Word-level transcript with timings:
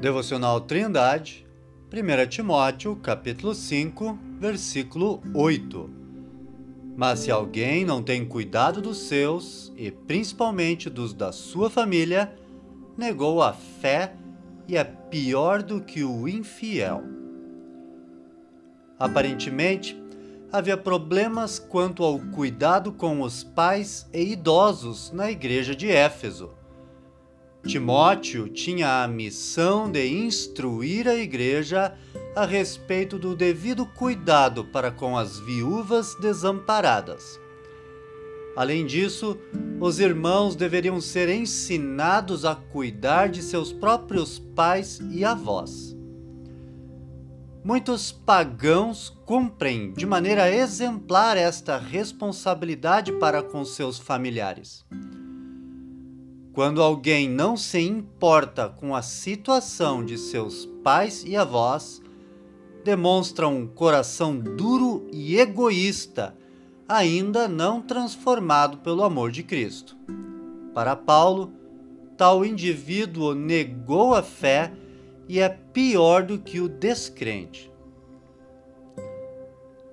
Devocional 0.00 0.62
Trindade, 0.62 1.46
1 1.92 2.26
Timóteo, 2.26 2.96
capítulo 2.96 3.54
5, 3.54 4.18
versículo 4.38 5.20
8. 5.34 5.90
Mas 6.96 7.18
se 7.18 7.30
alguém 7.30 7.84
não 7.84 8.02
tem 8.02 8.24
cuidado 8.24 8.80
dos 8.80 8.96
seus, 8.96 9.70
e 9.76 9.90
principalmente 9.90 10.88
dos 10.88 11.12
da 11.12 11.32
sua 11.32 11.68
família, 11.68 12.34
negou 12.96 13.42
a 13.42 13.52
fé 13.52 14.14
e 14.66 14.74
é 14.74 14.84
pior 14.84 15.62
do 15.62 15.82
que 15.82 16.02
o 16.02 16.26
infiel. 16.26 17.02
Aparentemente, 18.98 20.02
havia 20.50 20.78
problemas 20.78 21.58
quanto 21.58 22.02
ao 22.02 22.18
cuidado 22.18 22.90
com 22.90 23.20
os 23.20 23.44
pais 23.44 24.08
e 24.14 24.32
idosos 24.32 25.12
na 25.12 25.30
igreja 25.30 25.76
de 25.76 25.90
Éfeso. 25.90 26.58
Timóteo 27.66 28.48
tinha 28.48 29.02
a 29.02 29.08
missão 29.08 29.90
de 29.90 30.06
instruir 30.06 31.06
a 31.06 31.14
igreja 31.14 31.94
a 32.34 32.46
respeito 32.46 33.18
do 33.18 33.36
devido 33.36 33.84
cuidado 33.84 34.64
para 34.64 34.90
com 34.90 35.16
as 35.16 35.38
viúvas 35.38 36.14
desamparadas. 36.20 37.38
Além 38.56 38.86
disso, 38.86 39.38
os 39.80 40.00
irmãos 40.00 40.56
deveriam 40.56 41.00
ser 41.00 41.28
ensinados 41.28 42.44
a 42.44 42.54
cuidar 42.54 43.28
de 43.28 43.42
seus 43.42 43.72
próprios 43.72 44.38
pais 44.38 44.98
e 45.10 45.24
avós. 45.24 45.96
Muitos 47.62 48.10
pagãos 48.10 49.10
cumprem 49.26 49.92
de 49.92 50.06
maneira 50.06 50.50
exemplar 50.50 51.36
esta 51.36 51.76
responsabilidade 51.76 53.12
para 53.12 53.42
com 53.42 53.64
seus 53.64 53.98
familiares. 53.98 54.84
Quando 56.52 56.82
alguém 56.82 57.28
não 57.28 57.56
se 57.56 57.80
importa 57.80 58.68
com 58.68 58.94
a 58.94 59.02
situação 59.02 60.04
de 60.04 60.18
seus 60.18 60.66
pais 60.82 61.24
e 61.24 61.36
avós, 61.36 62.02
demonstra 62.84 63.46
um 63.46 63.68
coração 63.68 64.36
duro 64.36 65.06
e 65.12 65.38
egoísta, 65.38 66.36
ainda 66.88 67.46
não 67.46 67.80
transformado 67.80 68.78
pelo 68.78 69.04
amor 69.04 69.30
de 69.30 69.44
Cristo. 69.44 69.96
Para 70.74 70.96
Paulo, 70.96 71.52
tal 72.16 72.44
indivíduo 72.44 73.32
negou 73.32 74.14
a 74.14 74.22
fé 74.22 74.72
e 75.28 75.38
é 75.38 75.48
pior 75.48 76.24
do 76.24 76.36
que 76.36 76.60
o 76.60 76.68
descrente. 76.68 77.70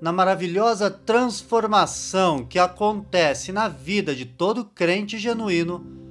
Na 0.02 0.12
maravilhosa 0.12 0.90
transformação 0.90 2.44
que 2.44 2.58
acontece 2.58 3.52
na 3.52 3.68
vida 3.68 4.16
de 4.16 4.26
todo 4.26 4.66
crente 4.66 5.18
genuíno, 5.20 6.07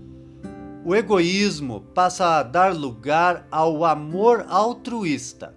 o 0.86 0.94
egoísmo 0.94 1.80
passa 1.92 2.38
a 2.38 2.44
dar 2.44 2.72
lugar 2.72 3.44
ao 3.50 3.84
amor 3.84 4.46
altruísta. 4.48 5.52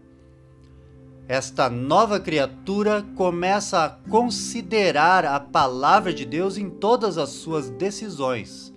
Esta 1.27 1.69
nova 1.69 2.19
criatura 2.19 3.05
começa 3.15 3.85
a 3.85 3.89
considerar 4.09 5.25
a 5.25 5.39
palavra 5.39 6.11
de 6.11 6.25
Deus 6.25 6.57
em 6.57 6.67
todas 6.67 7.19
as 7.19 7.29
suas 7.29 7.69
decisões. 7.69 8.73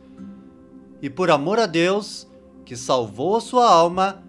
E 1.01 1.09
por 1.09 1.31
amor 1.31 1.59
a 1.59 1.65
Deus, 1.65 2.31
que 2.67 2.77
salvou 2.77 3.37
a 3.37 3.41
sua 3.41 3.67
alma, 3.67 4.23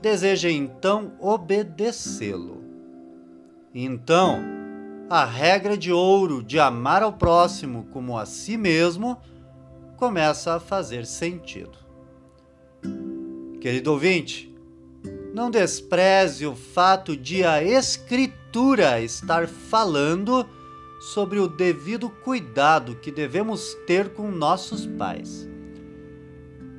deseja 0.00 0.48
então 0.48 1.14
obedecê-lo. 1.18 2.62
Então, 3.74 4.38
a 5.10 5.24
regra 5.24 5.76
de 5.76 5.90
ouro 5.90 6.44
de 6.44 6.60
amar 6.60 7.02
ao 7.02 7.14
próximo 7.14 7.88
como 7.92 8.16
a 8.16 8.24
si 8.24 8.56
mesmo 8.56 9.18
começa 9.96 10.54
a 10.54 10.60
fazer 10.60 11.06
sentido. 11.06 11.78
Querido 13.60 13.92
ouvinte, 13.92 14.54
não 15.34 15.50
despreze 15.50 16.46
o 16.46 16.54
fato 16.54 17.16
de 17.16 17.44
a 17.44 17.62
Escritura 17.62 19.00
estar 19.00 19.48
falando 19.48 20.46
sobre 21.00 21.38
o 21.38 21.48
devido 21.48 22.08
cuidado 22.08 22.96
que 22.96 23.10
devemos 23.10 23.74
ter 23.86 24.14
com 24.14 24.30
nossos 24.30 24.86
pais. 24.86 25.48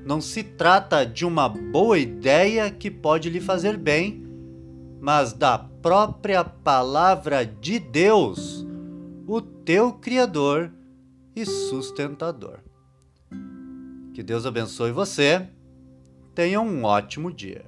Não 0.06 0.22
se 0.22 0.42
trata 0.42 1.06
de 1.06 1.26
uma 1.26 1.50
boa 1.50 2.00
ideia 2.00 2.72
que 2.72 2.90
pode 2.90 3.30
lhe 3.30 3.42
fazer 3.42 3.78
bem, 3.78 4.26
mas 5.00 5.34
da 5.34 5.58
própria 5.58 6.44
palavra 6.44 7.46
de 7.46 7.78
Deus, 7.78 8.66
o 9.28 9.42
teu 9.42 9.94
Criador 9.94 10.72
e 11.36 11.46
sustentador. 11.46 12.67
Que 14.18 14.24
Deus 14.24 14.48
abençoe 14.48 14.92
você. 14.92 15.48
Tenha 16.34 16.60
um 16.60 16.84
ótimo 16.84 17.32
dia. 17.32 17.64